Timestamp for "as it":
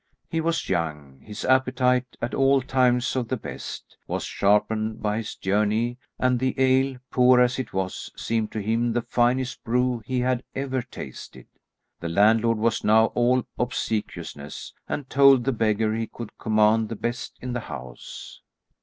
7.39-7.71